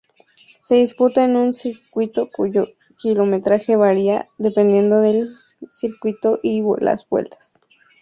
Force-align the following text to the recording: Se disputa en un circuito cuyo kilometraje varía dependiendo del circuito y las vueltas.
Se 0.63 0.73
disputa 0.73 1.23
en 1.23 1.35
un 1.35 1.53
circuito 1.53 2.31
cuyo 2.31 2.69
kilometraje 2.97 3.75
varía 3.75 4.27
dependiendo 4.39 4.99
del 4.99 5.35
circuito 5.69 6.39
y 6.41 6.63
las 6.79 7.07
vueltas. 7.07 7.53